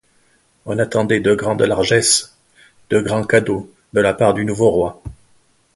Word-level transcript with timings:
On 0.65 0.79
attendait 0.79 1.19
de 1.19 1.35
grandes 1.35 1.61
largesses, 1.61 2.35
de 2.89 2.99
grands 3.01 3.23
cadeaux 3.23 3.69
de 3.93 4.01
la 4.01 4.15
part 4.15 4.33
du 4.33 4.45
nouveau 4.45 4.71
roi. 4.71 5.03